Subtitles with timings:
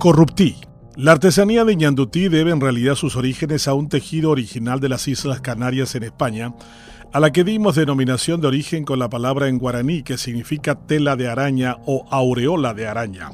[0.00, 0.56] Corruptí.
[0.96, 5.06] La artesanía de Ñandutí debe en realidad sus orígenes a un tejido original de las
[5.06, 6.54] Islas Canarias en España,
[7.12, 11.16] a la que dimos denominación de origen con la palabra en guaraní que significa tela
[11.16, 13.32] de araña o aureola de araña.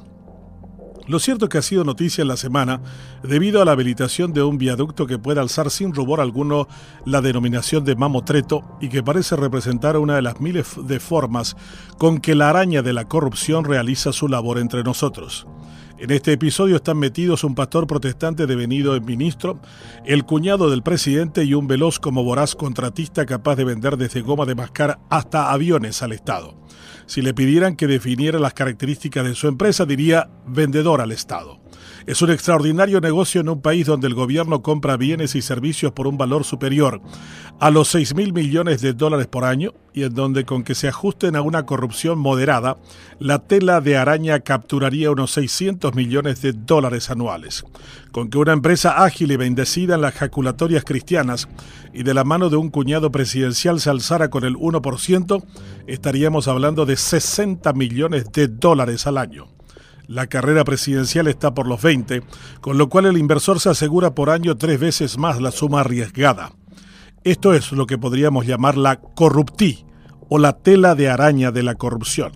[1.07, 2.81] Lo cierto es que ha sido noticia en la semana
[3.23, 6.67] debido a la habilitación de un viaducto que puede alzar sin rubor alguno
[7.05, 11.57] la denominación de mamotreto y que parece representar una de las miles de formas
[11.97, 15.47] con que la araña de la corrupción realiza su labor entre nosotros.
[15.99, 19.61] En este episodio están metidos un pastor protestante devenido en ministro,
[20.05, 24.45] el cuñado del presidente y un veloz como voraz contratista capaz de vender desde goma
[24.45, 26.55] de mascar hasta aviones al Estado.
[27.07, 31.61] Si le pidieran que definiera las características de su empresa, diría vendedor al Estado.
[32.07, 36.07] Es un extraordinario negocio en un país donde el gobierno compra bienes y servicios por
[36.07, 37.01] un valor superior
[37.59, 40.89] a los 6 mil millones de dólares por año y en donde con que se
[40.89, 42.77] ajusten a una corrupción moderada,
[43.19, 47.65] la tela de araña capturaría unos 600 millones de dólares anuales.
[48.13, 51.49] Con que una empresa ágil y bendecida en las jaculatorias cristianas
[51.95, 55.45] y de la mano de un cuñado presidencial se alzara con el 1%,
[55.87, 59.56] estaríamos hablando de 60 millones de dólares al año.
[60.09, 62.23] La carrera presidencial está por los 20,
[62.61, 66.53] con lo cual el inversor se asegura por año tres veces más la suma arriesgada.
[67.25, 69.85] Esto es lo que podríamos llamar la corruptí
[70.29, 72.33] o la tela de araña de la corrupción.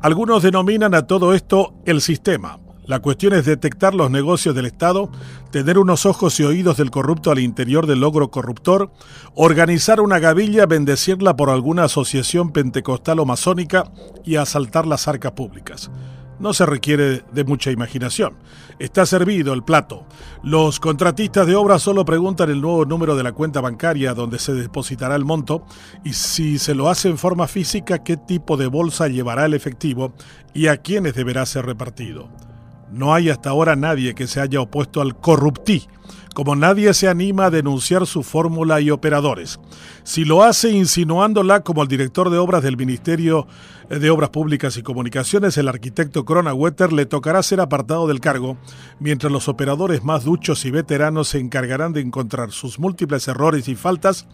[0.00, 2.60] Algunos denominan a todo esto el sistema.
[2.86, 5.10] La cuestión es detectar los negocios del Estado,
[5.50, 8.90] tener unos ojos y oídos del corrupto al interior del logro corruptor,
[9.34, 13.90] organizar una gavilla, bendecirla por alguna asociación pentecostal o masónica
[14.24, 15.90] y asaltar las arcas públicas.
[16.38, 18.34] No se requiere de mucha imaginación.
[18.78, 20.06] Está servido el plato.
[20.42, 24.52] Los contratistas de obra solo preguntan el nuevo número de la cuenta bancaria donde se
[24.52, 25.64] depositará el monto
[26.04, 30.12] y si se lo hace en forma física, qué tipo de bolsa llevará el efectivo
[30.52, 32.28] y a quiénes deberá ser repartido.
[32.90, 35.88] No hay hasta ahora nadie que se haya opuesto al corruptí,
[36.36, 39.58] como nadie se anima a denunciar su fórmula y operadores.
[40.02, 43.46] Si lo hace insinuándola como el director de obras del Ministerio
[43.88, 48.58] de Obras Públicas y Comunicaciones, el arquitecto Crona Wetter, le tocará ser apartado del cargo,
[49.00, 53.74] mientras los operadores más duchos y veteranos se encargarán de encontrar sus múltiples errores y
[53.74, 54.26] faltas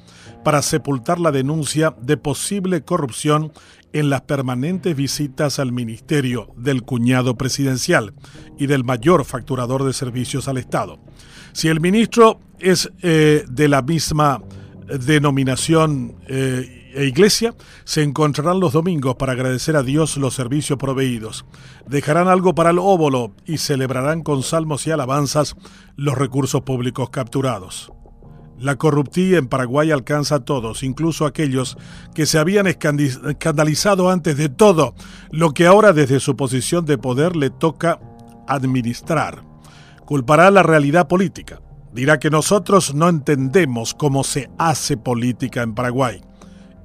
[0.43, 3.53] para sepultar la denuncia de posible corrupción
[3.93, 8.15] en las permanentes visitas al ministerio del cuñado presidencial
[8.59, 10.99] y del mayor facturador de servicios al Estado.
[11.53, 14.43] Si el ministro es eh, de la misma
[14.87, 17.55] denominación eh, e iglesia,
[17.85, 21.45] se encontrarán los domingos para agradecer a Dios los servicios proveídos.
[21.87, 25.57] Dejarán algo para el óvulo y celebrarán con salmos y alabanzas
[25.97, 27.93] los recursos públicos capturados.
[28.59, 31.77] La corruptía en Paraguay alcanza a todos, incluso a aquellos
[32.15, 34.95] que se habían escandalizado antes de todo,
[35.31, 37.99] lo que ahora desde su posición de poder le toca
[38.47, 39.43] administrar.
[40.05, 41.61] Culpará la realidad política.
[41.93, 46.23] Dirá que nosotros no entendemos cómo se hace política en Paraguay.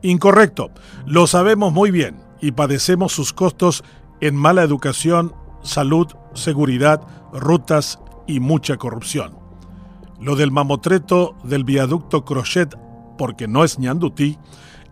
[0.01, 0.71] Incorrecto,
[1.05, 3.83] lo sabemos muy bien y padecemos sus costos
[4.21, 5.33] en mala educación,
[5.63, 7.01] salud, seguridad,
[7.33, 9.46] rutas y mucha corrupción.
[10.19, 12.75] Lo del mamotreto del viaducto Crochet,
[13.17, 14.37] porque no es ñandutí,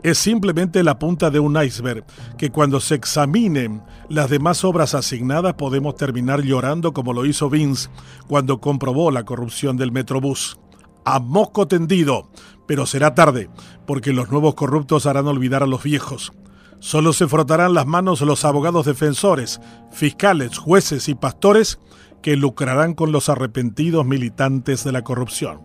[0.04, 2.06] es simplemente la punta de un iceberg
[2.38, 7.90] que cuando se examinen las demás obras asignadas podemos terminar llorando como lo hizo Vince
[8.28, 10.60] cuando comprobó la corrupción del Metrobús.
[11.06, 12.30] A moco tendido,
[12.68, 13.50] pero será tarde,
[13.88, 16.34] porque los nuevos corruptos harán olvidar a los viejos.
[16.80, 19.60] Solo se frotarán las manos los abogados defensores,
[19.92, 21.80] fiscales, jueces y pastores
[22.26, 25.62] que lucrarán con los arrepentidos militantes de la corrupción.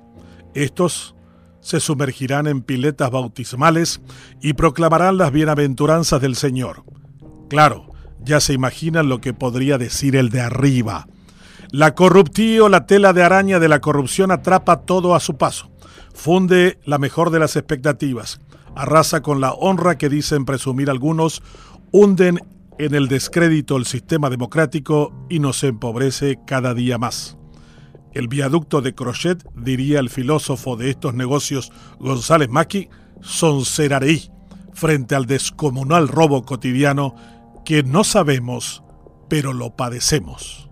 [0.52, 1.16] Estos
[1.62, 4.02] se sumergirán en piletas bautismales
[4.42, 6.84] y proclamarán las bienaventuranzas del Señor.
[7.48, 7.86] Claro,
[8.22, 11.08] ya se imaginan lo que podría decir el de arriba.
[11.70, 15.70] La corruptía o la tela de araña de la corrupción atrapa todo a su paso,
[16.12, 18.38] funde la mejor de las expectativas,
[18.76, 21.42] arrasa con la honra que dicen presumir algunos,
[21.90, 22.38] hunden
[22.80, 27.36] en el descrédito el sistema democrático y nos empobrece cada día más.
[28.14, 32.88] El viaducto de Crochet, diría el filósofo de estos negocios González Maki,
[33.20, 34.30] son serareí
[34.72, 37.14] frente al descomunal robo cotidiano
[37.66, 38.82] que no sabemos,
[39.28, 40.69] pero lo padecemos.